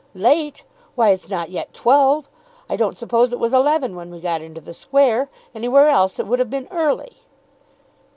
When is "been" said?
6.49-6.67